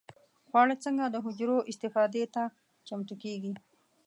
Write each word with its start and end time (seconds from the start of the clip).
خواړه 0.49 0.75
څنګه 0.85 1.05
د 1.09 1.15
حجرو 1.25 1.57
استفادې 1.71 2.23
ته 2.33 2.43
چمتو 2.87 3.15
کېږي؟ 3.23 3.53